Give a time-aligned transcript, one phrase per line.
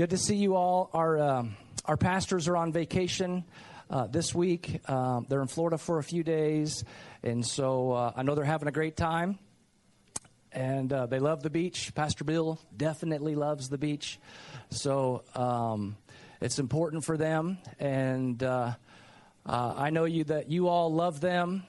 [0.00, 0.88] Good to see you all.
[0.94, 3.44] Our um, our pastors are on vacation
[3.90, 4.80] uh, this week.
[4.88, 6.84] Um, they're in Florida for a few days,
[7.22, 9.38] and so uh, I know they're having a great time.
[10.52, 11.94] And uh, they love the beach.
[11.94, 14.18] Pastor Bill definitely loves the beach,
[14.70, 15.98] so um,
[16.40, 17.58] it's important for them.
[17.78, 18.72] And uh,
[19.44, 21.64] uh, I know you that you all love them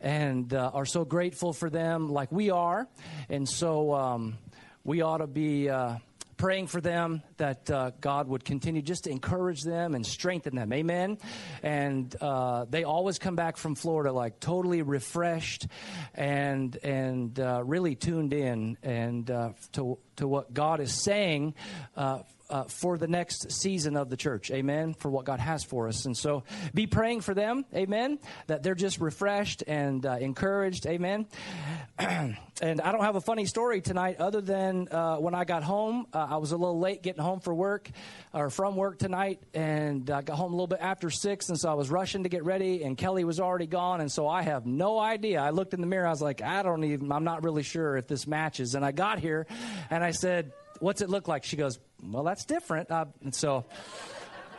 [0.00, 2.86] and are so grateful for them, like we are.
[3.28, 4.38] And so um,
[4.84, 5.68] we ought to be
[6.42, 10.72] praying for them that uh, God would continue just to encourage them and strengthen them.
[10.72, 11.16] Amen.
[11.62, 15.68] And uh, they always come back from Florida like totally refreshed
[16.16, 21.54] and and uh, really tuned in and uh, to to what God is saying
[22.52, 24.50] uh, for the next season of the church.
[24.50, 24.92] Amen.
[24.94, 26.04] For what God has for us.
[26.04, 27.64] And so be praying for them.
[27.74, 28.18] Amen.
[28.46, 30.86] That they're just refreshed and uh, encouraged.
[30.86, 31.26] Amen.
[31.98, 36.06] and I don't have a funny story tonight other than uh, when I got home,
[36.12, 37.90] uh, I was a little late getting home for work
[38.34, 39.40] or from work tonight.
[39.54, 41.48] And I got home a little bit after six.
[41.48, 44.02] And so I was rushing to get ready and Kelly was already gone.
[44.02, 45.40] And so I have no idea.
[45.40, 46.06] I looked in the mirror.
[46.06, 48.74] I was like, I don't even, I'm not really sure if this matches.
[48.74, 49.46] And I got here
[49.88, 51.44] and I said, what's it look like?
[51.44, 52.90] She goes, well, that's different.
[52.90, 53.64] Uh, so,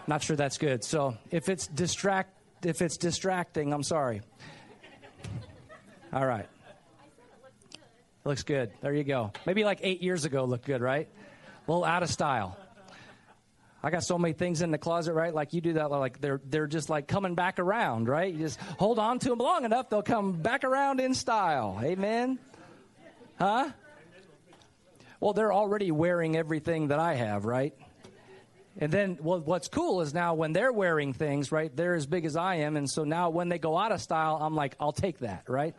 [0.08, 0.84] not sure that's good.
[0.84, 4.22] So, if it's distract, if it's distracting, I'm sorry.
[6.14, 6.48] All right.
[8.26, 8.72] Looks good.
[8.82, 9.32] There you go.
[9.46, 11.10] Maybe like eight years ago looked good, right?
[11.68, 12.58] A little out of style.
[13.86, 15.34] I got so many things in the closet, right?
[15.34, 18.34] Like you do that, like they're they're just like coming back around, right?
[18.34, 21.78] You just hold on to them long enough, they'll come back around in style.
[21.84, 22.40] Amen.
[23.38, 23.72] Huh?
[25.24, 27.74] Well, they're already wearing everything that I have, right?
[28.78, 32.26] And then well, what's cool is now when they're wearing things, right, they're as big
[32.26, 32.76] as I am.
[32.76, 35.76] And so now when they go out of style, I'm like, I'll take that, right?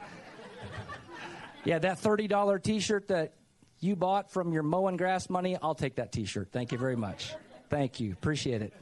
[1.66, 3.34] yeah, that $30 t shirt that
[3.80, 6.48] you bought from your mowing grass money, I'll take that t shirt.
[6.50, 7.34] Thank you very much.
[7.68, 8.12] Thank you.
[8.12, 8.72] Appreciate it.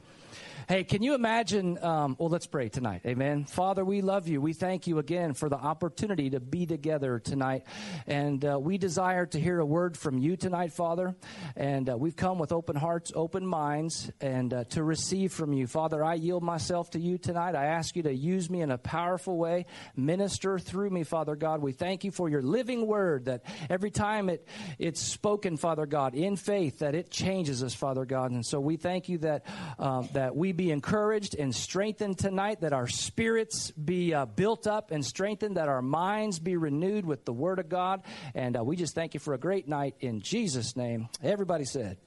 [0.69, 1.77] Hey, can you imagine?
[1.83, 3.01] Um, well, let's pray tonight.
[3.05, 3.43] Amen.
[3.43, 4.39] Father, we love you.
[4.39, 7.65] We thank you again for the opportunity to be together tonight.
[8.07, 11.15] And uh, we desire to hear a word from you tonight, Father.
[11.57, 15.67] And uh, we've come with open hearts, open minds, and uh, to receive from you.
[15.67, 17.55] Father, I yield myself to you tonight.
[17.55, 19.65] I ask you to use me in a powerful way,
[19.97, 21.61] minister through me, Father God.
[21.61, 24.47] We thank you for your living word that every time it,
[24.79, 28.31] it's spoken, Father God, in faith, that it changes us, Father God.
[28.31, 29.45] And so we thank you that,
[29.77, 34.91] um, that we be encouraged and strengthened tonight, that our spirits be uh, built up
[34.91, 38.03] and strengthened, that our minds be renewed with the Word of God.
[38.33, 41.09] And uh, we just thank you for a great night in Jesus' name.
[41.21, 41.97] Everybody said,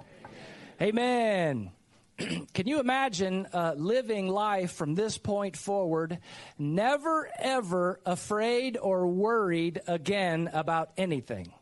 [0.80, 1.70] Amen.
[1.70, 1.70] Amen.
[2.54, 6.18] Can you imagine uh, living life from this point forward,
[6.58, 11.52] never ever afraid or worried again about anything?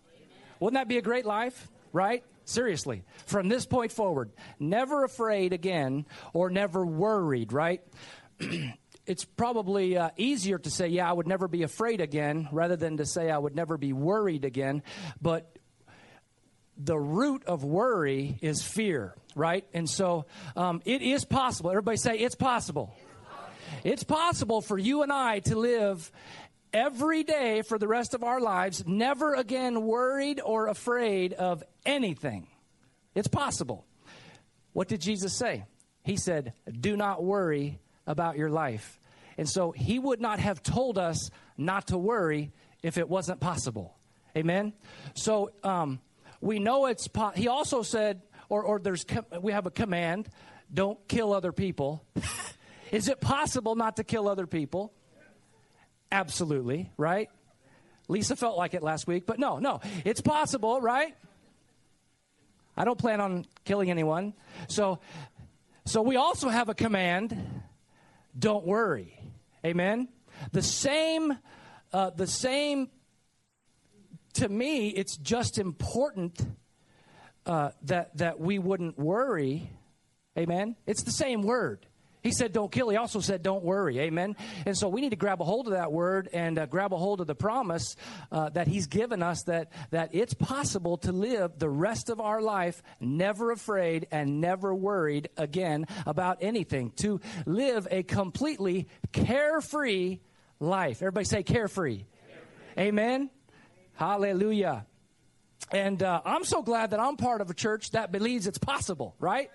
[0.61, 2.25] Wouldn't that be a great life, right?
[2.45, 7.81] Seriously, from this point forward, never afraid again or never worried, right?
[9.07, 12.99] it's probably uh, easier to say, yeah, I would never be afraid again, rather than
[12.99, 14.83] to say I would never be worried again.
[15.23, 15.57] But
[16.77, 19.65] the root of worry is fear, right?
[19.73, 21.71] And so um, it is possible.
[21.71, 22.95] Everybody say, it's possible.
[23.85, 26.11] It's possible for you and I to live
[26.75, 32.49] every day for the rest of our lives, never again worried or afraid of anything.
[33.15, 33.87] It's possible.
[34.73, 35.65] What did Jesus say?
[36.03, 38.99] He said, Do not worry about your life.
[39.39, 42.53] And so he would not have told us not to worry
[42.83, 43.97] if it wasn't possible.
[44.37, 44.73] Amen?
[45.15, 46.01] So um,
[46.41, 49.07] we know it's, he also said, or, or there's,
[49.41, 50.29] we have a command
[50.73, 52.05] don't kill other people.
[52.91, 54.93] Is it possible not to kill other people?
[56.11, 57.29] Absolutely, right?
[58.09, 61.15] Lisa felt like it last week, but no, no, it's possible, right?
[62.77, 64.35] I don't plan on killing anyone.
[64.69, 64.99] So,
[65.87, 67.37] so we also have a command:
[68.39, 69.19] don't worry.
[69.65, 70.09] Amen.
[70.53, 71.37] The same,
[71.93, 72.91] uh, the same.
[74.35, 76.45] To me, it's just important
[77.47, 79.71] uh, that that we wouldn't worry.
[80.37, 80.77] Amen.
[80.87, 81.87] It's the same word.
[82.25, 82.89] He said, don't kill.
[82.89, 84.01] He also said, don't worry.
[84.01, 84.35] Amen.
[84.65, 86.97] And so we need to grab a hold of that word and uh, grab a
[86.97, 87.97] hold of the promise
[88.33, 92.41] uh, that he's given us that, that it's possible to live the rest of our
[92.41, 100.21] life never afraid and never worried again about anything, to live a completely carefree
[100.61, 101.03] life.
[101.03, 102.05] Everybody say carefree.
[102.05, 102.85] carefree.
[102.85, 103.29] Amen.
[103.97, 104.87] Hallelujah.
[105.71, 109.15] And uh, I'm so glad that I'm part of a church that believes it's possible,
[109.19, 109.51] right?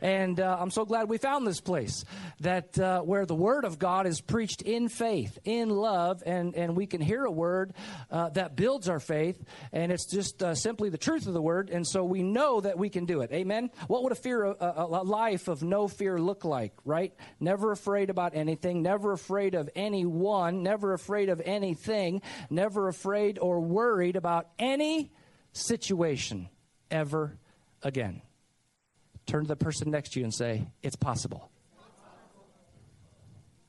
[0.00, 2.04] And uh, I'm so glad we found this place
[2.40, 6.76] that uh, where the Word of God is preached in faith, in love, and, and
[6.76, 7.74] we can hear a word
[8.10, 9.42] uh, that builds our faith.
[9.72, 11.70] And it's just uh, simply the truth of the Word.
[11.70, 13.32] And so we know that we can do it.
[13.32, 13.70] Amen.
[13.86, 17.12] What would a fear, a, a life of no fear look like, right?
[17.40, 23.60] Never afraid about anything, never afraid of anyone, never afraid of anything, never afraid or
[23.60, 25.12] worried about any
[25.52, 26.48] situation
[26.90, 27.38] ever
[27.82, 28.22] again.
[29.26, 31.50] Turn to the person next to you and say, It's possible.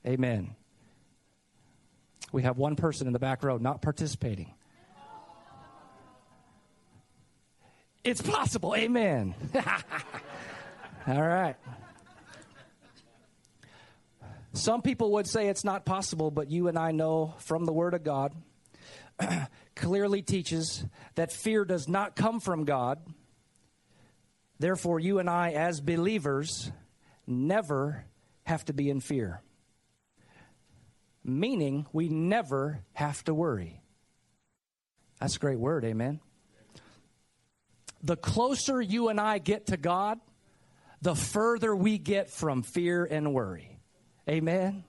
[0.06, 0.54] Amen.
[2.32, 4.52] We have one person in the back row not participating.
[8.02, 8.74] It's possible.
[8.74, 9.34] Amen.
[11.06, 11.56] All right.
[14.52, 17.94] Some people would say it's not possible, but you and I know from the Word
[17.94, 18.34] of God
[19.76, 20.84] clearly teaches
[21.14, 23.00] that fear does not come from God.
[24.58, 26.70] Therefore, you and I, as believers,
[27.26, 28.04] never
[28.44, 29.42] have to be in fear.
[31.24, 33.80] Meaning, we never have to worry.
[35.20, 36.20] That's a great word, amen.
[38.02, 40.20] The closer you and I get to God,
[41.00, 43.78] the further we get from fear and worry.
[44.28, 44.84] Amen.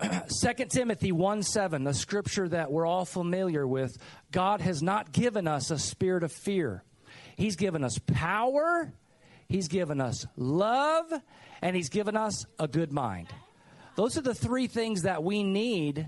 [0.00, 3.96] 2 Timothy 1 7, the scripture that we're all familiar with,
[4.30, 6.84] God has not given us a spirit of fear.
[7.40, 8.92] He's given us power,
[9.48, 11.10] He's given us love,
[11.62, 13.28] and He's given us a good mind.
[13.96, 16.06] Those are the three things that we need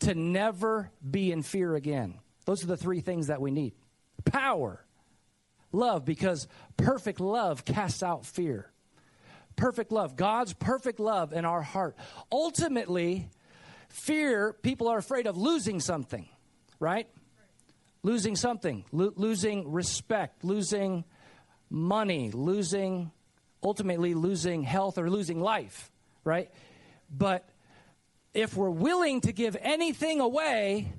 [0.00, 2.18] to never be in fear again.
[2.44, 3.72] Those are the three things that we need
[4.24, 4.84] power,
[5.70, 8.72] love, because perfect love casts out fear
[9.54, 11.94] perfect love, God's perfect love in our heart.
[12.32, 13.28] Ultimately,
[13.88, 16.28] fear, people are afraid of losing something,
[16.80, 17.06] right?
[18.02, 21.04] Losing something, lo- losing respect, losing
[21.68, 23.10] money, losing,
[23.62, 25.90] ultimately, losing health or losing life,
[26.24, 26.50] right?
[27.10, 27.48] But
[28.34, 30.92] if we're willing to give anything away,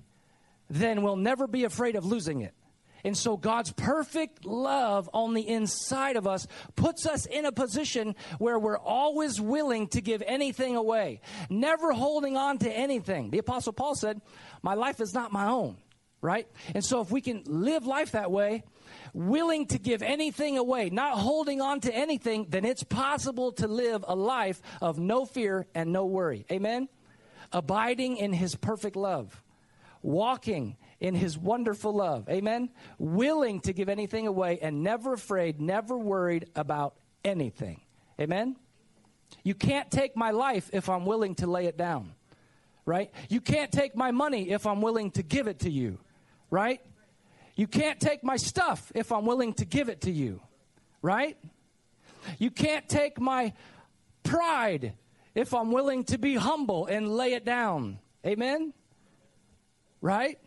[0.70, 2.54] then we'll never be afraid of losing it.
[3.04, 8.16] And so God's perfect love on the inside of us puts us in a position
[8.38, 13.32] where we're always willing to give anything away, never holding on to anything.
[13.32, 14.22] The Apostle Paul said,
[14.62, 15.78] My life is not my own,
[16.22, 16.48] right?
[16.74, 18.64] And so if we can live life that way,
[19.14, 24.06] willing to give anything away, not holding on to anything, then it's possible to live
[24.08, 26.46] a life of no fear and no worry.
[26.52, 26.88] Amen?
[27.52, 29.44] Abiding in his perfect love,
[30.02, 32.30] walking in his wonderful love.
[32.30, 32.70] Amen?
[32.98, 36.96] Willing to give anything away and never afraid, never worried about
[37.26, 37.82] anything.
[38.20, 38.56] Amen?
[39.44, 42.14] You can't take my life if I'm willing to lay it down.
[42.86, 43.12] Right?
[43.30, 46.00] You can't take my money if I'm willing to give it to you.
[46.52, 46.82] Right?
[47.56, 50.42] You can't take my stuff if I'm willing to give it to you.
[51.02, 51.38] Right?
[52.38, 53.54] You can't take my
[54.22, 54.94] pride
[55.34, 57.98] if I'm willing to be humble and lay it down.
[58.24, 58.74] Amen?
[60.02, 60.38] Right?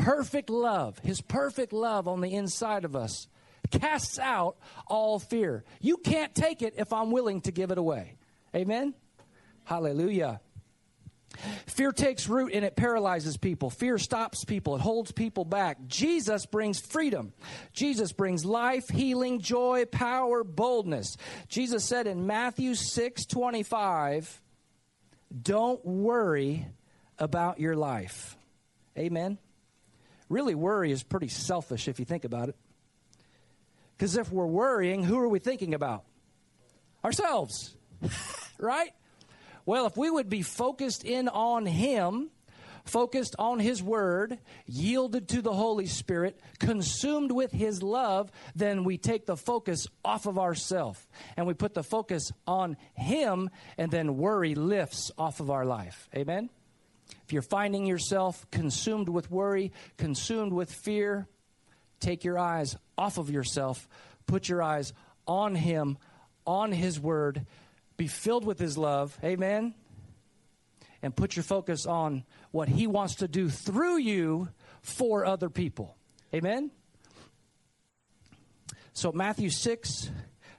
[0.00, 3.28] perfect love, his perfect love on the inside of us,
[3.70, 4.56] casts out
[4.86, 5.64] all fear.
[5.80, 8.16] You can't take it if I'm willing to give it away.
[8.54, 8.94] Amen?
[9.64, 10.40] Hallelujah.
[11.66, 13.70] Fear takes root and it paralyzes people.
[13.70, 14.76] Fear stops people.
[14.76, 15.78] It holds people back.
[15.86, 17.32] Jesus brings freedom.
[17.72, 21.16] Jesus brings life, healing, joy, power, boldness.
[21.48, 24.42] Jesus said in Matthew 6 25,
[25.42, 26.66] don't worry
[27.18, 28.36] about your life.
[28.98, 29.38] Amen.
[30.28, 32.56] Really, worry is pretty selfish if you think about it.
[33.96, 36.04] Because if we're worrying, who are we thinking about?
[37.04, 37.76] Ourselves,
[38.58, 38.92] right?
[39.66, 42.30] Well, if we would be focused in on Him,
[42.84, 48.98] focused on His Word, yielded to the Holy Spirit, consumed with His love, then we
[48.98, 54.16] take the focus off of ourselves and we put the focus on Him, and then
[54.16, 56.08] worry lifts off of our life.
[56.14, 56.50] Amen?
[57.24, 61.28] If you're finding yourself consumed with worry, consumed with fear,
[62.00, 63.88] take your eyes off of yourself,
[64.26, 64.92] put your eyes
[65.26, 65.98] on Him,
[66.46, 67.46] on His Word,
[68.00, 69.18] be filled with His love.
[69.22, 69.74] Amen.
[71.02, 74.48] And put your focus on what He wants to do through you
[74.80, 75.98] for other people.
[76.34, 76.70] Amen.
[78.94, 80.10] So, Matthew 6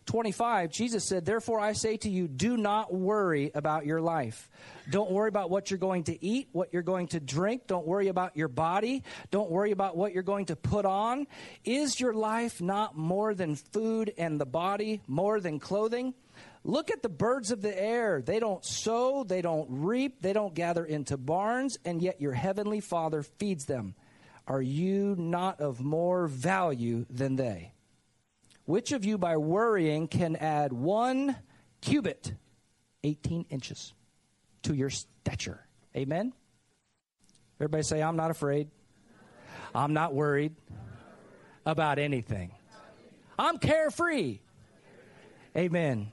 [0.06, 4.50] 25, Jesus said, Therefore I say to you, do not worry about your life.
[4.90, 7.66] Don't worry about what you're going to eat, what you're going to drink.
[7.68, 9.04] Don't worry about your body.
[9.30, 11.28] Don't worry about what you're going to put on.
[11.64, 16.14] Is your life not more than food and the body more than clothing?
[16.64, 18.22] Look at the birds of the air.
[18.22, 22.82] They don't sow, they don't reap, they don't gather into barns, and yet your heavenly
[22.82, 23.96] Father feeds them.
[24.48, 27.74] Are you not of more value than they?
[28.66, 31.36] Which of you by worrying can add one
[31.82, 32.34] cubit,
[33.04, 33.94] 18 inches,
[34.64, 35.66] to your stature?
[35.96, 36.32] Amen?
[37.60, 38.70] Everybody say, I'm not afraid.
[39.74, 40.56] I'm not worried
[41.66, 42.52] about anything.
[43.38, 44.40] I'm carefree.
[45.56, 46.12] Amen.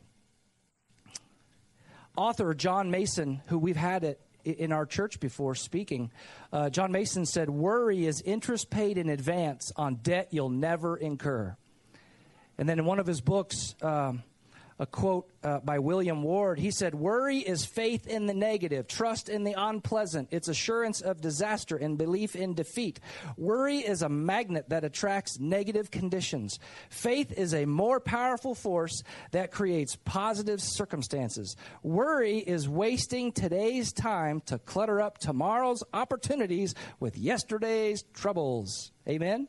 [2.18, 6.10] Author John Mason, who we've had it in our church before speaking,
[6.52, 11.56] uh, John Mason said, Worry is interest paid in advance on debt you'll never incur.
[12.58, 14.25] And then in one of his books, um,
[14.78, 16.58] a quote uh, by William Ward.
[16.58, 21.20] He said, Worry is faith in the negative, trust in the unpleasant, it's assurance of
[21.20, 23.00] disaster and belief in defeat.
[23.37, 26.58] Worry is a magnet that attracts negative conditions.
[26.90, 31.56] Faith is a more powerful force that creates positive circumstances.
[31.82, 38.92] Worry is wasting today's time to clutter up tomorrow's opportunities with yesterday's troubles.
[39.08, 39.49] Amen?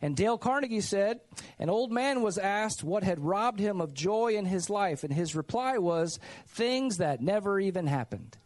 [0.00, 1.20] And Dale Carnegie said,
[1.58, 5.12] An old man was asked what had robbed him of joy in his life, and
[5.12, 8.36] his reply was, Things that never even happened.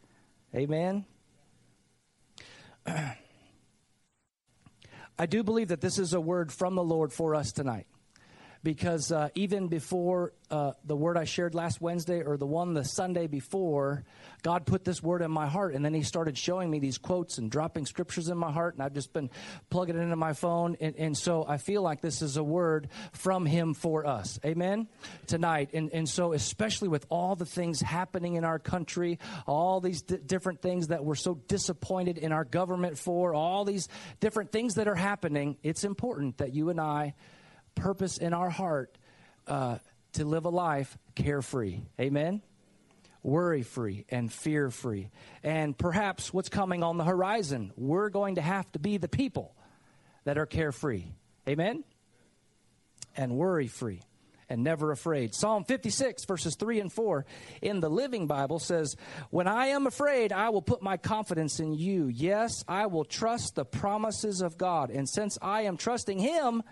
[0.54, 1.04] Amen.
[5.18, 7.86] I do believe that this is a word from the Lord for us tonight
[8.62, 12.84] because uh, even before uh, the word I shared last Wednesday or the one the
[12.84, 14.04] Sunday before,
[14.42, 15.74] God put this word in my heart.
[15.74, 18.74] And then He started showing me these quotes and dropping scriptures in my heart.
[18.74, 19.30] And I've just been
[19.70, 20.76] plugging it into my phone.
[20.80, 24.38] And, and so I feel like this is a word from Him for us.
[24.44, 24.88] Amen?
[25.26, 25.70] Tonight.
[25.72, 30.18] And, and so, especially with all the things happening in our country, all these d-
[30.24, 33.88] different things that we're so disappointed in our government for, all these
[34.20, 37.14] different things that are happening, it's important that you and I
[37.74, 38.96] purpose in our heart
[39.46, 39.78] uh,
[40.14, 41.80] to live a life carefree.
[42.00, 42.42] Amen?
[43.22, 45.10] Worry free and fear free.
[45.42, 49.54] And perhaps what's coming on the horizon, we're going to have to be the people
[50.24, 51.04] that are carefree.
[51.48, 51.84] Amen?
[53.16, 54.00] And worry free
[54.52, 55.34] and never afraid.
[55.34, 57.24] Psalm 56, verses 3 and 4
[57.62, 58.96] in the Living Bible says,
[59.30, 62.08] When I am afraid, I will put my confidence in you.
[62.08, 64.90] Yes, I will trust the promises of God.
[64.90, 66.62] And since I am trusting Him,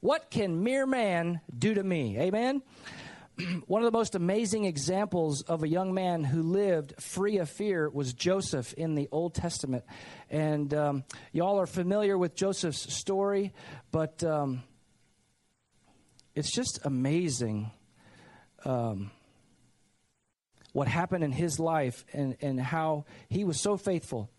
[0.00, 2.18] what can mere man do to me?
[2.18, 2.62] Amen.
[3.66, 7.88] One of the most amazing examples of a young man who lived free of fear
[7.88, 9.84] was Joseph in the Old Testament.
[10.30, 13.52] And um, y'all are familiar with Joseph's story,
[13.90, 14.62] but um,
[16.34, 17.70] it's just amazing
[18.64, 19.10] um,
[20.72, 24.30] what happened in his life and, and how he was so faithful.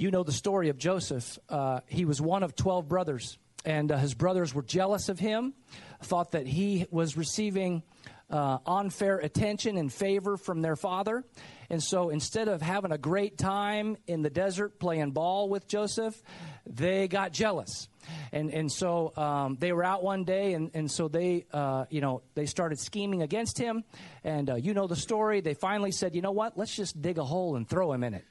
[0.00, 1.40] You know the story of Joseph.
[1.48, 5.54] Uh, he was one of 12 brothers, and uh, his brothers were jealous of him,
[6.00, 7.82] thought that he was receiving
[8.30, 11.24] uh, unfair attention and favor from their father.
[11.68, 16.22] And so instead of having a great time in the desert playing ball with Joseph,
[16.64, 17.88] they got jealous.
[18.30, 22.00] And, and so um, they were out one day, and, and so they, uh, you
[22.00, 23.82] know, they started scheming against him.
[24.22, 25.40] And uh, you know the story.
[25.40, 28.14] They finally said, you know what, let's just dig a hole and throw him in
[28.14, 28.24] it.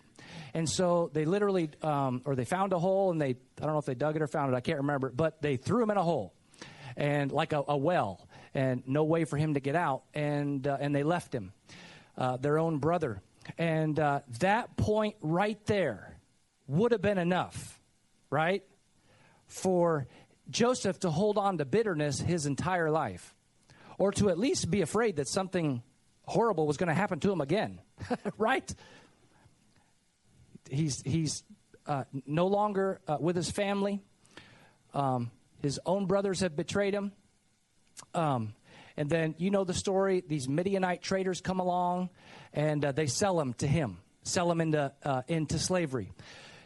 [0.58, 3.78] And so they literally, um, or they found a hole and they, I don't know
[3.78, 5.98] if they dug it or found it, I can't remember, but they threw him in
[5.98, 6.34] a hole
[6.96, 10.02] and like a, a well and no way for him to get out.
[10.16, 11.54] And, uh, and they left him,
[12.18, 13.22] uh, their own brother.
[13.60, 16.18] And uh, that point right there
[16.66, 17.80] would have been enough,
[18.32, 18.64] right?
[19.46, 20.08] For
[20.50, 23.36] Joseph to hold on to bitterness his entire life,
[24.00, 25.84] or to at least be afraid that something
[26.24, 27.80] horrible was going to happen to him again,
[28.40, 28.74] right?
[30.70, 31.44] He's he's
[31.88, 34.02] uh, no longer uh, with his family.
[34.94, 35.32] Um,
[35.62, 37.12] his own brothers have betrayed him.
[38.14, 38.54] Um,
[38.96, 40.24] and then you know the story.
[40.28, 42.10] These Midianite traders come along,
[42.54, 46.12] and uh, they sell him to him, sell him into uh, into slavery.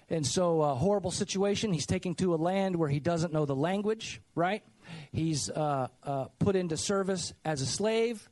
[0.09, 1.71] And so, uh, horrible situation.
[1.71, 4.21] He's taken to a land where he doesn't know the language.
[4.35, 4.63] Right?
[5.11, 5.87] He's uh,
[6.39, 8.27] put into service as a slave.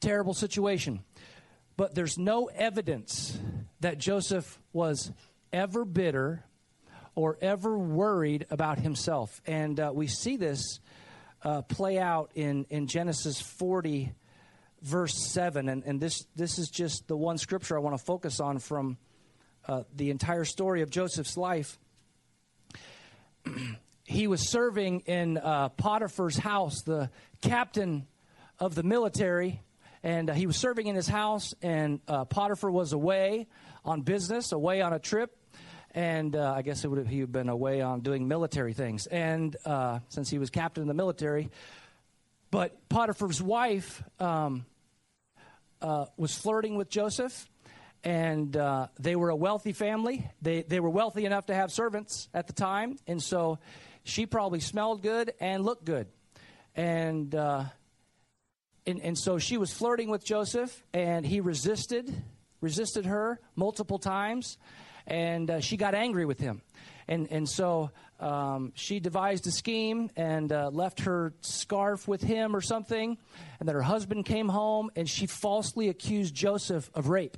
[0.00, 1.00] terrible situation.
[1.76, 3.38] But there's no evidence
[3.82, 5.12] that Joseph was
[5.52, 6.44] ever bitter
[7.14, 9.42] or ever worried about himself.
[9.44, 10.80] And uh, we see this
[11.42, 14.12] uh, play out in, in Genesis 40,
[14.82, 15.68] verse 7.
[15.68, 18.98] And, and this, this is just the one scripture I want to focus on from
[19.66, 21.78] uh, the entire story of Joseph's life.
[24.04, 27.10] he was serving in uh, Potiphar's house, the
[27.40, 28.06] captain
[28.60, 29.60] of the military
[30.02, 33.46] and uh, he was serving in his house, and uh, Potiphar was away
[33.84, 35.36] on business, away on a trip,
[35.92, 39.56] and uh, I guess it would have, he been away on doing military things, and
[39.64, 41.50] uh, since he was captain in the military,
[42.50, 44.66] but Potiphar's wife um,
[45.80, 47.48] uh, was flirting with Joseph,
[48.04, 50.28] and uh, they were a wealthy family.
[50.42, 52.98] They, they were wealthy enough to have servants at the time.
[53.06, 53.58] And so
[54.04, 56.08] she probably smelled good and looked good.
[56.74, 57.64] And, uh,
[58.86, 62.12] and, and so she was flirting with Joseph, and he resisted,
[62.62, 64.56] resisted her multiple times.
[65.06, 66.62] And uh, she got angry with him.
[67.08, 67.90] And, and so
[68.20, 73.18] um, she devised a scheme and uh, left her scarf with him or something.
[73.58, 77.36] And then her husband came home and she falsely accused Joseph of rape.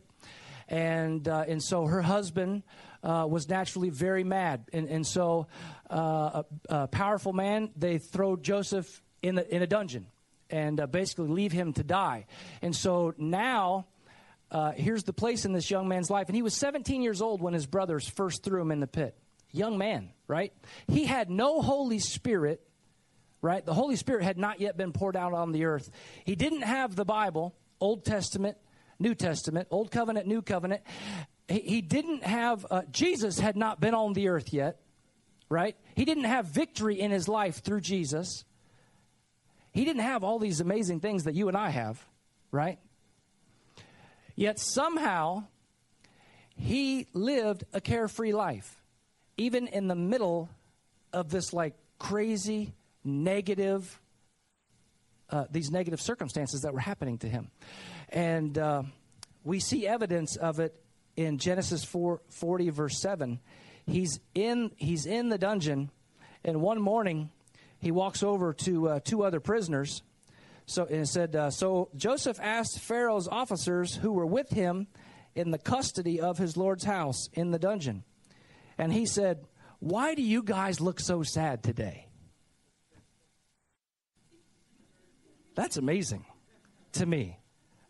[0.68, 2.62] And, uh, and so her husband
[3.02, 4.64] uh, was naturally very mad.
[4.72, 5.46] And, and so
[5.90, 10.06] uh, a, a, powerful man, they throw Joseph in, the, in a dungeon
[10.50, 12.26] and uh, basically leave him to die.
[12.62, 13.86] And so now.
[14.50, 16.28] Uh, here's the place in this young man's life.
[16.28, 19.16] And he was 17 years old when his brothers first threw him in the pit
[19.54, 20.52] young man, right?
[20.88, 22.60] He had no Holy Spirit,
[23.40, 23.64] right?
[23.64, 25.90] The Holy Spirit had not yet been poured out on the earth.
[26.24, 28.58] He didn't have the Bible, Old Testament,
[28.98, 30.82] New Testament, Old Covenant, New Covenant.
[31.48, 34.80] He, he didn't have, uh, Jesus had not been on the earth yet,
[35.48, 35.76] right?
[35.94, 38.44] He didn't have victory in his life through Jesus.
[39.72, 42.04] He didn't have all these amazing things that you and I have,
[42.50, 42.78] right?
[44.36, 45.44] Yet somehow,
[46.56, 48.80] he lived a carefree life
[49.36, 50.48] even in the middle
[51.12, 52.72] of this like crazy
[53.04, 54.00] negative
[55.30, 57.50] uh, these negative circumstances that were happening to him.
[58.10, 58.82] And uh,
[59.42, 60.74] we see evidence of it
[61.16, 63.38] in genesis 4, 40 verse 7
[63.86, 65.90] he's in he's in the dungeon
[66.44, 67.30] and one morning
[67.78, 70.02] he walks over to uh, two other prisoners
[70.66, 74.86] so and it said uh, so joseph asked pharaoh's officers who were with him
[75.34, 78.04] in the custody of his lord's house in the dungeon
[78.78, 79.46] and he said,
[79.78, 82.08] Why do you guys look so sad today?
[85.54, 86.24] That's amazing
[86.92, 87.38] to me,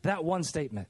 [0.02, 0.88] that one statement.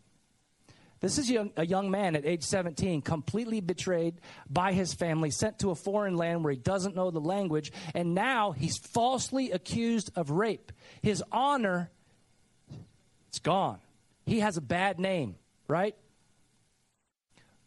[1.04, 5.58] This is young, a young man at age 17, completely betrayed by his family, sent
[5.58, 10.10] to a foreign land where he doesn't know the language, and now he's falsely accused
[10.16, 10.72] of rape.
[11.02, 11.90] His honor,
[13.28, 13.80] it's gone.
[14.24, 15.34] He has a bad name,
[15.68, 15.94] right?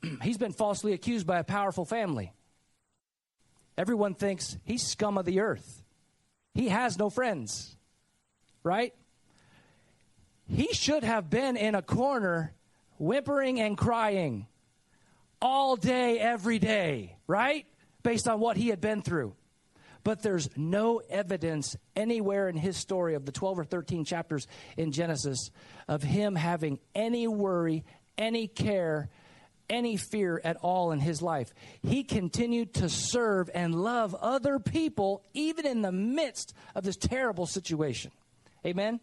[0.23, 2.33] he's been falsely accused by a powerful family.
[3.77, 5.83] Everyone thinks he's scum of the earth.
[6.55, 7.77] He has no friends,
[8.63, 8.95] right?
[10.49, 12.55] He should have been in a corner
[12.97, 14.47] whimpering and crying
[15.41, 17.65] all day, every day, right?
[18.03, 19.35] Based on what he had been through.
[20.03, 24.91] But there's no evidence anywhere in his story of the 12 or 13 chapters in
[24.91, 25.51] Genesis
[25.87, 27.83] of him having any worry,
[28.17, 29.09] any care,
[29.69, 31.53] any fear at all in his life.
[31.83, 37.45] He continued to serve and love other people even in the midst of this terrible
[37.45, 38.11] situation.
[38.65, 39.01] Amen?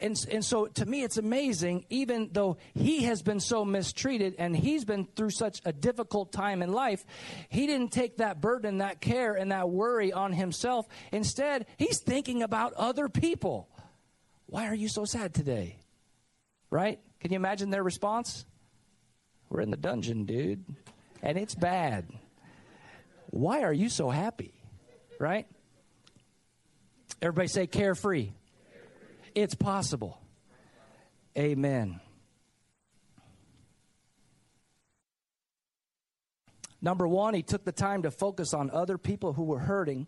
[0.00, 4.56] And, and so to me, it's amazing, even though he has been so mistreated and
[4.56, 7.04] he's been through such a difficult time in life,
[7.50, 10.86] he didn't take that burden, that care, and that worry on himself.
[11.12, 13.68] Instead, he's thinking about other people.
[14.46, 15.76] Why are you so sad today?
[16.70, 16.98] Right?
[17.20, 18.46] Can you imagine their response?
[19.50, 20.64] We're in the dungeon, dude.
[21.22, 22.06] And it's bad.
[23.26, 24.54] Why are you so happy?
[25.18, 25.46] Right?
[27.20, 28.30] Everybody say carefree.
[29.34, 30.20] It's possible.
[31.36, 32.00] Amen.
[36.82, 40.06] Number one, he took the time to focus on other people who were hurting.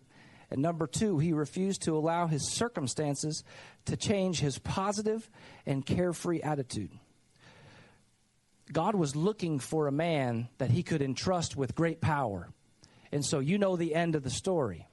[0.49, 3.43] And number two, he refused to allow his circumstances
[3.85, 5.29] to change his positive
[5.65, 6.91] and carefree attitude.
[8.71, 12.49] God was looking for a man that he could entrust with great power.
[13.11, 14.87] And so you know the end of the story.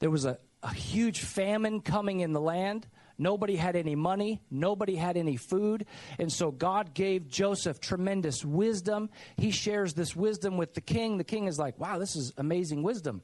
[0.00, 2.86] There was a, a huge famine coming in the land.
[3.18, 4.42] Nobody had any money.
[4.50, 5.86] Nobody had any food.
[6.18, 9.10] And so God gave Joseph tremendous wisdom.
[9.36, 11.16] He shares this wisdom with the king.
[11.16, 13.22] The king is like, wow, this is amazing wisdom.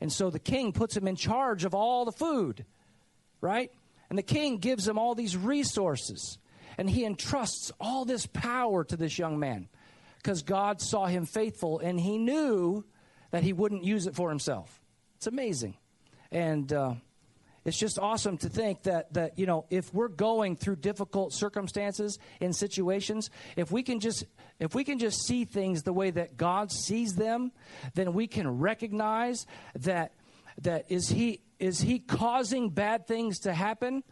[0.00, 2.64] And so the king puts him in charge of all the food,
[3.40, 3.70] right?
[4.08, 6.38] And the king gives him all these resources.
[6.78, 9.68] And he entrusts all this power to this young man
[10.16, 12.84] because God saw him faithful and he knew
[13.30, 14.80] that he wouldn't use it for himself.
[15.16, 15.76] It's amazing.
[16.30, 16.94] And uh,
[17.64, 22.18] it's just awesome to think that, that, you know, if we're going through difficult circumstances
[22.40, 24.24] in situations, if we can just
[24.58, 27.52] if we can just see things the way that God sees them,
[27.94, 29.46] then we can recognize
[29.76, 30.12] that
[30.62, 34.02] that is he is he causing bad things to happen?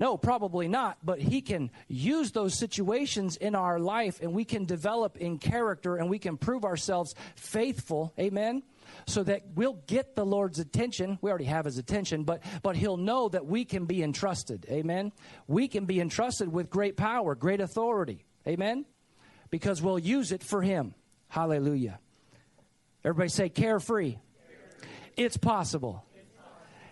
[0.00, 0.96] No, probably not.
[1.04, 5.96] But He can use those situations in our life and we can develop in character
[5.96, 8.14] and we can prove ourselves faithful.
[8.18, 8.62] Amen.
[9.06, 11.18] So that we'll get the Lord's attention.
[11.20, 14.66] We already have His attention, but, but He'll know that we can be entrusted.
[14.70, 15.12] Amen.
[15.46, 18.24] We can be entrusted with great power, great authority.
[18.46, 18.86] Amen.
[19.50, 20.94] because we'll use it for Him.
[21.28, 21.98] Hallelujah.
[23.04, 24.16] Everybody say carefree.
[25.16, 26.04] It's possible.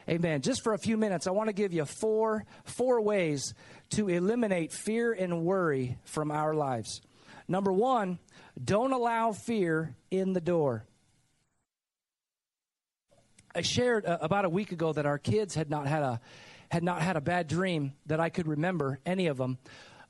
[0.09, 0.41] Amen.
[0.41, 3.53] Just for a few minutes, I want to give you four four ways
[3.91, 7.03] to eliminate fear and worry from our lives.
[7.47, 8.19] Number 1,
[8.63, 10.85] don't allow fear in the door.
[13.59, 16.21] I shared uh, about a week ago that our kids had not had a
[16.71, 19.59] had not had a bad dream that I could remember any of them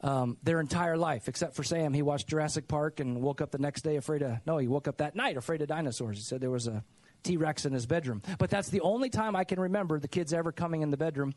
[0.02, 1.94] um, their entire life, except for Sam.
[1.94, 4.86] He watched Jurassic Park and woke up the next day afraid of no, he woke
[4.86, 6.18] up that night afraid of dinosaurs.
[6.18, 6.84] He said there was a
[7.22, 10.34] T Rex in his bedroom, but that's the only time I can remember the kids
[10.34, 11.32] ever coming in the bedroom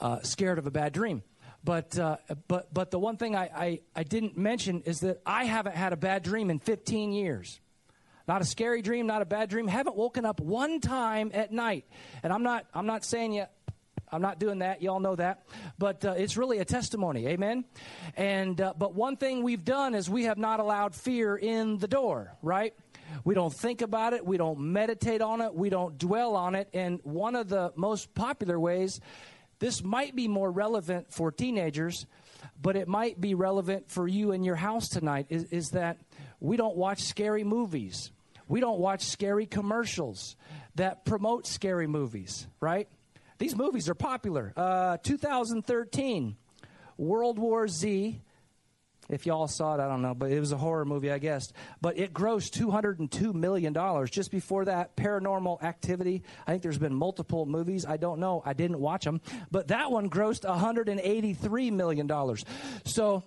[0.00, 1.22] uh, scared of a bad dream.
[1.62, 2.16] But uh,
[2.48, 5.92] but but the one thing I, I, I didn't mention is that I haven't had
[5.92, 7.60] a bad dream in 15 years.
[8.30, 9.66] Not a scary dream, not a bad dream.
[9.66, 11.84] Haven't woken up one time at night.
[12.22, 13.52] And I'm not I'm not saying yet
[14.12, 14.82] I'm not doing that.
[14.82, 15.42] Y'all know that.
[15.80, 17.26] But uh, it's really a testimony.
[17.26, 17.64] Amen.
[18.16, 21.88] And uh, but one thing we've done is we have not allowed fear in the
[21.88, 22.72] door, right?
[23.24, 26.68] We don't think about it, we don't meditate on it, we don't dwell on it.
[26.72, 29.00] And one of the most popular ways
[29.58, 32.06] this might be more relevant for teenagers,
[32.62, 35.98] but it might be relevant for you in your house tonight is, is that
[36.38, 38.12] we don't watch scary movies.
[38.50, 40.34] We don't watch scary commercials
[40.74, 42.88] that promote scary movies, right?
[43.38, 44.52] These movies are popular.
[44.56, 46.36] Uh, 2013,
[46.98, 48.20] World War Z.
[49.08, 51.52] If y'all saw it, I don't know, but it was a horror movie, I guess.
[51.80, 53.72] But it grossed $202 million.
[54.10, 56.24] Just before that, Paranormal Activity.
[56.44, 57.86] I think there's been multiple movies.
[57.86, 58.42] I don't know.
[58.44, 59.20] I didn't watch them.
[59.52, 62.36] But that one grossed $183 million.
[62.84, 63.22] So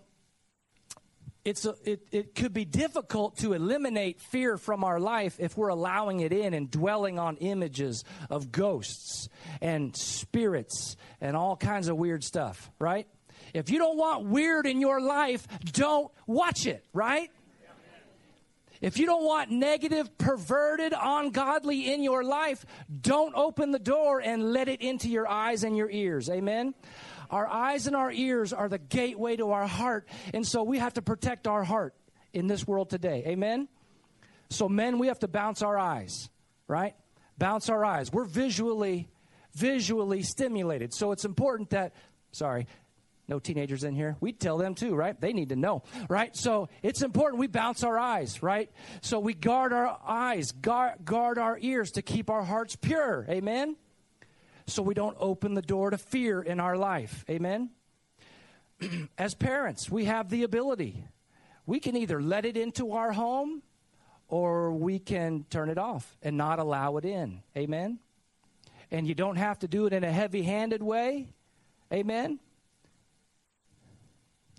[1.46, 5.70] it's a, it, it could be difficult to eliminate fear from our life if we're
[5.70, 9.28] allowing it in and dwelling on images of ghosts
[9.62, 13.08] and spirits and all kinds of weird stuff, right?
[13.54, 17.30] If you don't want weird in your life, don't watch it, right?
[18.84, 22.66] If you don't want negative, perverted, ungodly in your life,
[23.02, 26.30] don't open the door and let it into your eyes and your ears.
[26.30, 26.74] Amen?
[27.30, 30.08] Our eyes and our ears are the gateway to our heart.
[30.34, 31.96] And so we have to protect our heart
[32.34, 33.24] in this world today.
[33.28, 33.68] Amen?
[34.50, 36.30] So, men, we have to bounce our eyes,
[36.68, 36.96] right?
[37.38, 38.12] Bounce our eyes.
[38.12, 39.10] We're visually,
[39.54, 40.94] visually stimulated.
[40.94, 41.94] So it's important that,
[42.32, 42.68] sorry,
[43.28, 44.18] no teenagers in here.
[44.20, 45.20] We tell them too, right?
[45.20, 46.36] They need to know, right?
[46.36, 48.70] So it's important we bounce our eyes, right?
[49.02, 53.26] So we guard our eyes, guard, guard our ears to keep our hearts pure.
[53.30, 53.76] Amen?
[54.68, 57.26] So we don't open the door to fear in our life.
[57.30, 57.70] Amen?
[59.18, 61.04] As parents, we have the ability.
[61.66, 63.62] We can either let it into our home
[64.28, 67.42] or we can turn it off and not allow it in.
[67.58, 68.00] Amen?
[68.92, 71.28] And you don't have to do it in a heavy handed way.
[71.92, 72.40] Amen?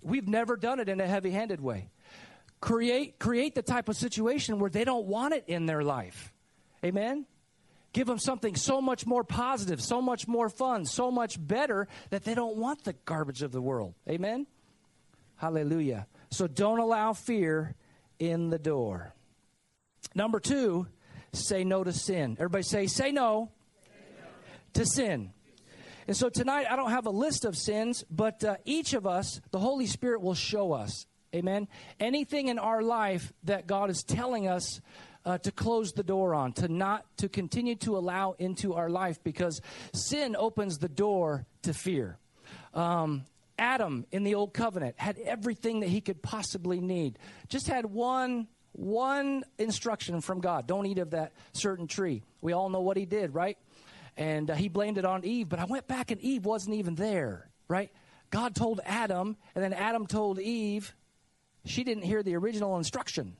[0.03, 1.89] We've never done it in a heavy handed way.
[2.61, 6.33] Create, create the type of situation where they don't want it in their life.
[6.85, 7.27] Amen?
[7.95, 12.25] Give them something so much more positive, so much more fun, so much better that
[12.25, 13.95] they don't want the garbage of the world.
[14.11, 14.49] Amen?
[15.37, 16.09] Hallelujah.
[16.31, 17.77] So don't allow fear
[18.19, 19.15] in the door.
[20.13, 20.89] Number two,
[21.33, 22.37] say no to sin.
[22.41, 23.53] Everybody say, say no,
[23.85, 24.27] say no.
[24.73, 25.33] to sin.
[26.09, 29.41] And so tonight, I don't have a list of sins, but uh, each of us,
[29.53, 31.07] the Holy Spirit will show us.
[31.33, 31.69] Amen.
[32.01, 34.81] Anything in our life that God is telling us
[35.25, 39.23] uh, to close the door on, to not to continue to allow into our life
[39.25, 39.61] because
[39.93, 42.19] sin opens the door to fear.
[42.75, 43.25] Um,
[43.59, 47.19] Adam in the old covenant had everything that he could possibly need.
[47.49, 52.23] Just had one one instruction from God: don't eat of that certain tree.
[52.41, 53.57] We all know what he did, right?
[54.17, 55.49] And uh, he blamed it on Eve.
[55.49, 57.91] But I went back and Eve wasn't even there, right?
[58.31, 60.95] God told Adam, and then Adam told Eve.
[61.67, 63.37] She didn't hear the original instruction.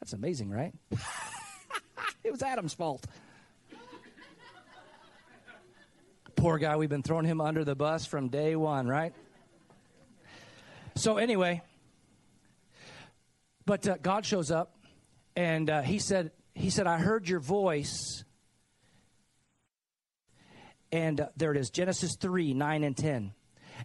[0.00, 0.72] That's amazing, right?
[2.24, 3.06] it was Adam's fault.
[6.36, 9.12] Poor guy, we've been throwing him under the bus from day one, right?
[10.94, 11.62] So, anyway,
[13.66, 14.74] but uh, God shows up
[15.36, 18.24] and uh, he said, he said, I heard your voice.
[20.90, 23.32] And uh, there it is Genesis 3 9 and 10.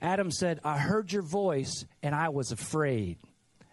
[0.02, 3.18] Adam said, I heard your voice and I was afraid.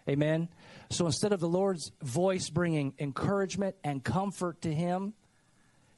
[0.07, 0.49] Amen.
[0.89, 5.13] So instead of the Lord's voice bringing encouragement and comfort to him,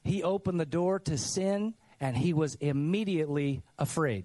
[0.04, 4.24] he opened the door to sin and he was immediately afraid.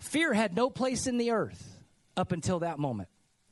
[0.00, 1.80] Fear had no place in the earth
[2.16, 3.08] up until that moment.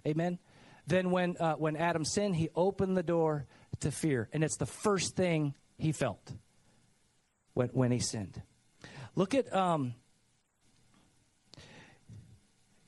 [0.06, 0.38] Amen.
[0.86, 3.46] Then when uh, when Adam sinned, he opened the door
[3.80, 6.32] to fear, and it's the first thing he felt
[7.54, 8.42] when when he sinned.
[9.14, 9.94] Look at um,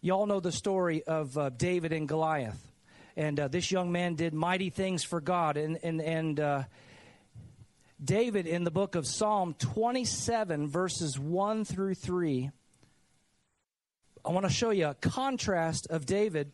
[0.00, 2.60] y'all know the story of uh, David and Goliath.
[3.16, 5.56] and uh, this young man did mighty things for God.
[5.56, 6.62] And and and uh,
[8.02, 12.50] David in the book of Psalm 27, verses 1 through 3.
[14.24, 16.52] I want to show you a contrast of David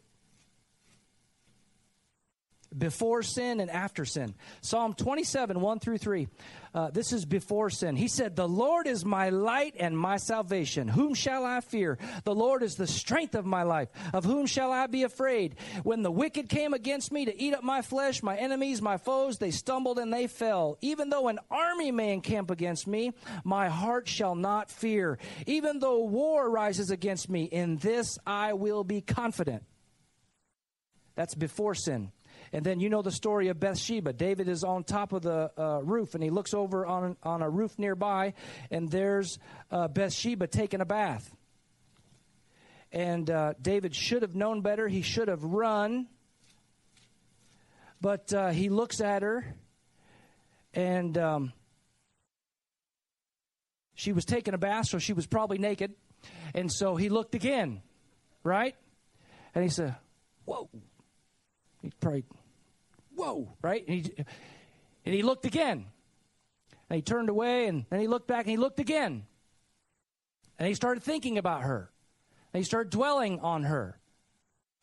[2.77, 4.35] before sin and after sin.
[4.61, 6.29] Psalm 27, 1 through 3.
[6.75, 7.97] Uh, this is before sin.
[7.97, 10.89] He said, The Lord is my light and my salvation.
[10.89, 11.99] Whom shall I fear?
[12.25, 13.89] The Lord is the strength of my life.
[14.15, 15.57] Of whom shall I be afraid?
[15.83, 19.37] When the wicked came against me to eat up my flesh, my enemies, my foes,
[19.37, 20.79] they stumbled and they fell.
[20.81, 23.13] Even though an army may encamp against me,
[23.45, 25.19] my heart shall not fear.
[25.47, 29.65] Even though war rises against me, in this I will be confident.
[31.15, 32.13] That's before sin.
[32.53, 34.13] And then you know the story of Bathsheba.
[34.13, 37.49] David is on top of the uh, roof, and he looks over on, on a
[37.49, 38.35] roof nearby,
[38.71, 39.39] and there's
[39.71, 41.35] uh, Bathsheba taking a bath.
[42.93, 44.87] And uh, David should have known better.
[44.87, 46.09] He should have run.
[48.03, 49.47] But uh, he looks at her,
[50.75, 51.53] and um,
[53.95, 55.95] she was taking a bath, so she was probably naked.
[56.55, 57.81] And so he looked again,
[58.43, 58.75] right?
[59.55, 59.95] And he said,
[60.45, 60.69] Whoa.
[61.81, 62.25] He probably
[63.23, 63.85] whoa, right?
[63.87, 64.13] And he,
[65.05, 65.87] and he looked again.
[66.91, 69.25] And he turned away, and then he looked back and he looked again.
[70.59, 71.91] And he started thinking about her.
[72.53, 73.99] And he started dwelling on her.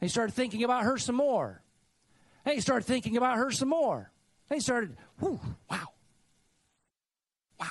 [0.02, 1.62] And he started thinking about her some more.
[2.46, 4.12] And he started thinking about her some more.
[4.50, 5.88] And he started, whew, wow.
[7.60, 7.68] Wow.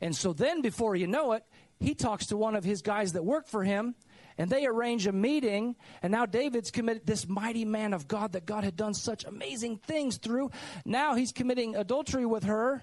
[0.00, 1.44] And so then, before you know it,
[1.78, 3.94] he talks to one of his guys that work for him
[4.40, 5.76] and they arrange a meeting.
[6.02, 9.76] And now David's committed this mighty man of God that God had done such amazing
[9.76, 10.50] things through.
[10.86, 12.82] Now he's committing adultery with her.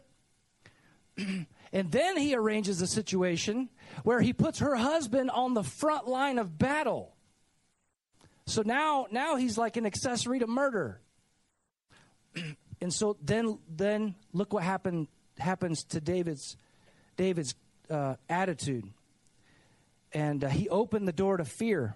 [1.17, 3.69] and then he arranges a situation
[4.03, 7.15] where he puts her husband on the front line of battle.
[8.45, 11.01] So now, now he's like an accessory to murder.
[12.81, 15.07] and so then, then look what happened
[15.39, 16.55] happens to David's
[17.15, 17.55] David's
[17.89, 18.91] uh, attitude
[20.13, 21.95] and uh, he opened the door to fear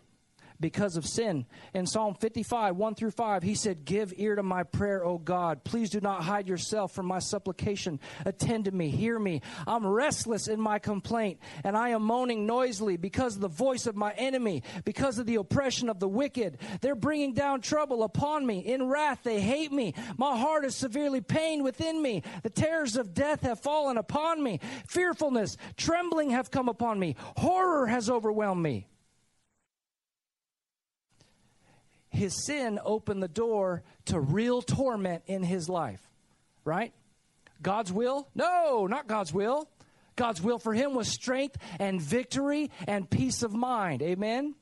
[0.62, 1.46] because of sin.
[1.74, 5.64] In Psalm 55, 1 through 5, he said, Give ear to my prayer, O God.
[5.64, 8.00] Please do not hide yourself from my supplication.
[8.26, 9.42] Attend to me, hear me.
[9.68, 13.96] I'm restless in my complaint, and I am moaning noisily because of the voice of
[13.96, 16.60] my enemy, because of the oppression of the wicked.
[16.82, 18.60] They're bringing down trouble upon me.
[18.60, 19.96] In wrath, they hate me.
[20.18, 22.24] My heart is severely pained within me.
[22.44, 24.60] The terrors of death have fallen upon me.
[24.88, 27.16] Fearfulness, trembling have come upon me.
[27.38, 28.88] Horror has overwhelmed me.
[32.12, 36.02] His sin opened the door to real torment in his life,
[36.64, 36.94] right?
[37.62, 38.28] God's will?
[38.36, 39.70] No, not God's will.
[40.16, 44.02] God's will for him was strength and victory and peace of mind.
[44.02, 44.56] Amen?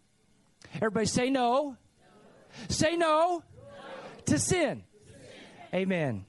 [0.76, 1.76] Everybody say no.
[1.76, 2.68] no.
[2.70, 3.44] Say no, no.
[4.26, 4.84] to sin.
[5.74, 6.26] Amen.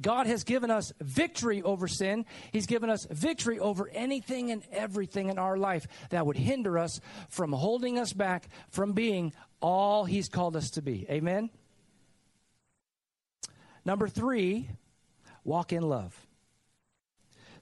[0.00, 2.26] God has given us victory over sin.
[2.52, 7.00] He's given us victory over anything and everything in our life that would hinder us
[7.30, 11.06] from holding us back from being all He's called us to be.
[11.10, 11.50] Amen?
[13.84, 14.68] Number three,
[15.44, 16.26] walk in love.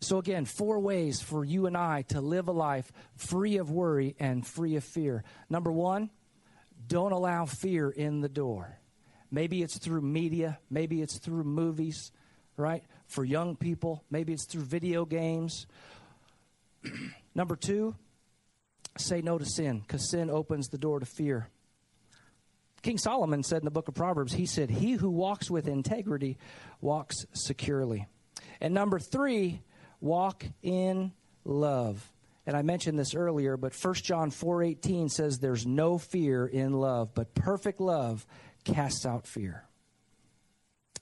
[0.00, 4.16] So, again, four ways for you and I to live a life free of worry
[4.18, 5.24] and free of fear.
[5.48, 6.11] Number one,
[6.87, 8.78] don't allow fear in the door.
[9.30, 12.12] Maybe it's through media, maybe it's through movies,
[12.57, 12.85] right?
[13.07, 15.66] For young people, maybe it's through video games.
[17.35, 17.96] Number two,
[18.96, 21.48] say no to sin because sin opens the door to fear.
[22.85, 26.37] King Solomon said in the book of Proverbs, he said, He who walks with integrity
[26.83, 28.07] walks securely.
[28.61, 29.62] And number three,
[30.03, 31.12] walk in
[31.47, 32.12] love.
[32.47, 37.14] And I mentioned this earlier, but 1 John 4:18 says there's no fear in love,
[37.14, 38.27] but perfect love
[38.64, 39.64] casts out fear.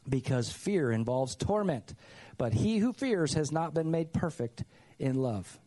[0.08, 1.94] Because fear involves torment,
[2.38, 4.62] but he who fears has not been made perfect
[5.00, 5.58] in love.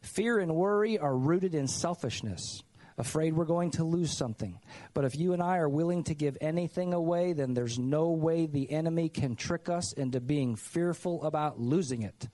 [0.00, 2.62] Fear and worry are rooted in selfishness
[3.02, 4.60] afraid we're going to lose something.
[4.94, 8.46] But if you and I are willing to give anything away, then there's no way
[8.46, 12.28] the enemy can trick us into being fearful about losing it.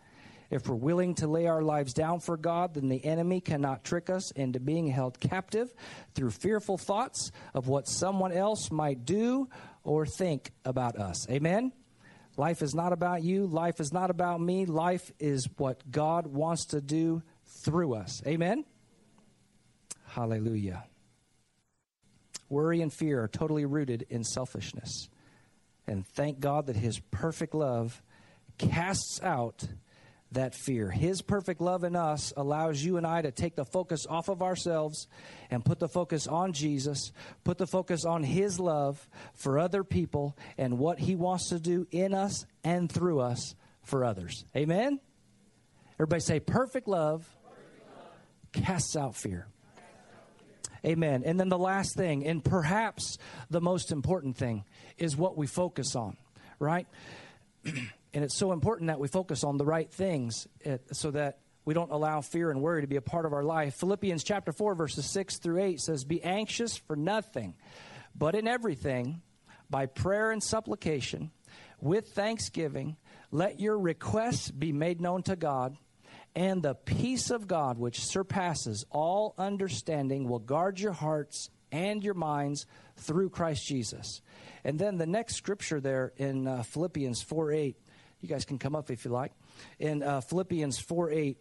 [0.51, 4.11] If we're willing to lay our lives down for God, then the enemy cannot trick
[4.11, 5.73] us into being held captive
[6.15, 9.49] through fearful thoughts of what someone else might do
[9.85, 11.29] or think about us.
[11.31, 11.73] Amen?
[12.37, 13.47] Life is not about you.
[13.47, 14.67] Life is not about me.
[14.67, 17.23] Life is what God wants to do
[17.65, 18.23] through us.
[18.27, 18.65] Amen?
[20.19, 20.83] Hallelujah.
[22.49, 25.09] Worry and fear are totally rooted in selfishness.
[25.87, 28.03] And thank God that His perfect love
[28.59, 29.69] casts out
[30.33, 30.91] that fear.
[30.91, 34.43] His perfect love in us allows you and I to take the focus off of
[34.43, 35.07] ourselves
[35.53, 37.13] and put the focus on Jesus,
[37.45, 41.87] put the focus on His love for other people and what He wants to do
[41.93, 43.55] in us and through us
[43.85, 44.45] for others.
[44.57, 44.99] Amen?
[45.95, 48.65] Everybody say, perfect love, perfect love.
[48.65, 49.47] casts out fear.
[50.85, 51.23] Amen.
[51.25, 53.19] And then the last thing, and perhaps
[53.51, 54.65] the most important thing,
[54.97, 56.17] is what we focus on,
[56.59, 56.87] right?
[57.65, 60.47] and it's so important that we focus on the right things
[60.93, 63.75] so that we don't allow fear and worry to be a part of our life.
[63.75, 67.55] Philippians chapter 4, verses 6 through 8 says, Be anxious for nothing,
[68.15, 69.21] but in everything,
[69.69, 71.31] by prayer and supplication,
[71.81, 72.97] with thanksgiving,
[73.31, 75.77] let your requests be made known to God
[76.35, 82.15] and the peace of God, which surpasses all understanding, will guard your hearts and your
[82.15, 84.21] minds through Christ Jesus.
[84.65, 87.77] And then the next scripture there in uh, Philippians 4 8,
[88.21, 89.33] you guys can come up if you like.
[89.79, 91.39] In uh, Philippians 4 8,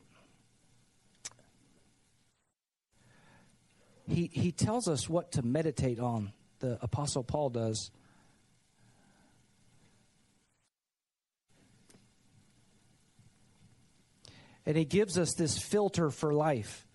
[4.07, 7.91] he, he tells us what to meditate on, the Apostle Paul does.
[14.67, 16.85] And He gives us this filter for life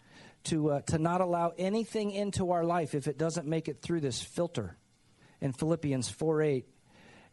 [0.45, 4.01] to, uh, to not allow anything into our life if it doesn't make it through
[4.01, 4.77] this filter
[5.41, 6.69] in Philippians 4 8.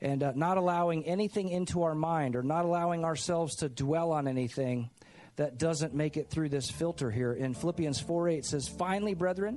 [0.02, 4.30] And uh, not allowing anything into our mind or not allowing ourselves to dwell on
[4.30, 4.90] anything
[5.36, 7.34] that doesn't make it through this filter here.
[7.34, 9.56] In Philippians 4 8 says, Finally, brethren,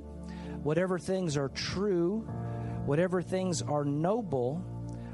[0.63, 2.27] whatever things are true,
[2.85, 4.61] whatever things are noble,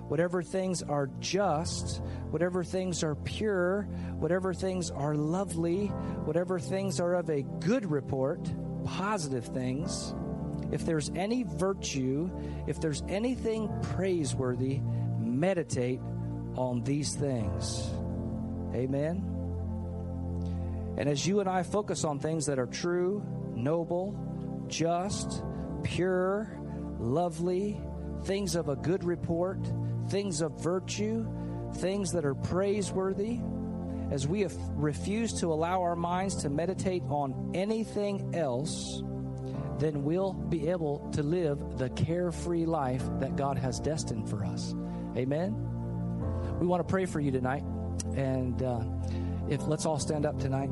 [0.09, 3.83] whatever things are just, whatever things are pure,
[4.17, 5.85] whatever things are lovely,
[6.25, 8.39] whatever things are of a good report,
[8.83, 10.13] positive things,
[10.71, 12.29] if there's any virtue,
[12.67, 14.81] if there's anything praiseworthy,
[15.19, 16.01] meditate
[16.55, 17.89] on these things.
[18.73, 19.23] Amen.
[20.97, 23.23] And as you and I focus on things that are true,
[23.55, 24.17] noble,
[24.67, 25.43] just,
[25.83, 26.51] pure,
[26.99, 27.79] lovely,
[28.23, 29.59] things of a good report,
[30.09, 31.27] things of virtue,
[31.75, 33.39] things that are praiseworthy,
[34.11, 39.03] as we refuse to allow our minds to meditate on anything else,
[39.77, 44.73] then we'll be able to live the carefree life that God has destined for us.
[45.15, 45.55] Amen.
[46.59, 47.63] We want to pray for you tonight,
[48.15, 48.81] and uh,
[49.47, 50.69] if let's all stand up tonight.